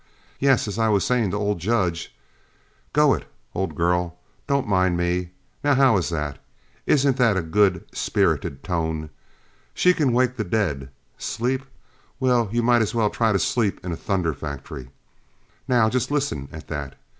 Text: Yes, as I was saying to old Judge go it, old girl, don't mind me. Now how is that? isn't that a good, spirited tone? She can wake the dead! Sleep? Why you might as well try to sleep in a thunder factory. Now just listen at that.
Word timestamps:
Yes, 0.39 0.67
as 0.67 0.79
I 0.79 0.87
was 0.89 1.05
saying 1.05 1.29
to 1.29 1.37
old 1.37 1.59
Judge 1.59 2.11
go 2.91 3.13
it, 3.13 3.31
old 3.53 3.75
girl, 3.75 4.17
don't 4.47 4.67
mind 4.67 4.97
me. 4.97 5.29
Now 5.63 5.75
how 5.75 5.95
is 5.97 6.09
that? 6.09 6.39
isn't 6.87 7.17
that 7.17 7.37
a 7.37 7.43
good, 7.43 7.85
spirited 7.93 8.63
tone? 8.63 9.11
She 9.75 9.93
can 9.93 10.11
wake 10.11 10.37
the 10.37 10.43
dead! 10.43 10.89
Sleep? 11.19 11.61
Why 12.17 12.47
you 12.51 12.63
might 12.63 12.81
as 12.81 12.95
well 12.95 13.11
try 13.11 13.31
to 13.31 13.37
sleep 13.37 13.79
in 13.85 13.91
a 13.91 13.95
thunder 13.95 14.33
factory. 14.33 14.89
Now 15.67 15.87
just 15.87 16.09
listen 16.09 16.49
at 16.51 16.67
that. 16.69 16.95